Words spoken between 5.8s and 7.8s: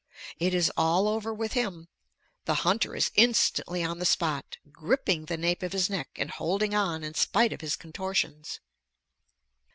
neck and holding on in spite of his